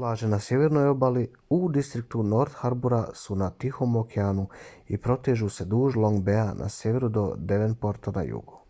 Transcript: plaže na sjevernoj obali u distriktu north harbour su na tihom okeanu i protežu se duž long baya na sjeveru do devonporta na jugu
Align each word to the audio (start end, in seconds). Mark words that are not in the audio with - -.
plaže 0.00 0.28
na 0.34 0.38
sjevernoj 0.48 0.90
obali 0.90 1.24
u 1.56 1.58
distriktu 1.78 2.22
north 2.34 2.60
harbour 2.60 2.96
su 3.22 3.38
na 3.42 3.50
tihom 3.64 3.98
okeanu 4.04 4.46
i 4.98 5.02
protežu 5.08 5.50
se 5.58 5.68
duž 5.76 6.00
long 6.08 6.24
baya 6.32 6.48
na 6.64 6.72
sjeveru 6.80 7.14
do 7.20 7.28
devonporta 7.52 8.18
na 8.22 8.28
jugu 8.34 8.64